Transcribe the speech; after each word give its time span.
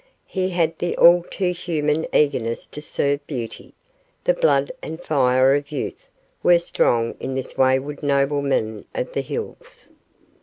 He 0.25 0.49
had 0.49 0.79
the 0.79 0.97
all 0.97 1.21
too 1.29 1.51
human 1.51 2.07
eagerness 2.11 2.65
to 2.65 2.81
serve 2.81 3.23
beauty; 3.27 3.75
the 4.23 4.33
blood 4.33 4.71
and 4.81 4.99
fire 4.99 5.53
of 5.53 5.71
youth 5.71 6.07
were 6.41 6.57
strong 6.57 7.13
in 7.19 7.35
this 7.35 7.55
wayward 7.55 8.01
nobleman 8.01 8.85
of 8.95 9.13
the 9.13 9.21
hills. 9.21 9.89